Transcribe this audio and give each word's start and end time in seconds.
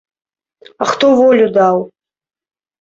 А 0.85 0.87
хто 0.93 1.05
волю 1.21 1.47
даў? 1.61 1.77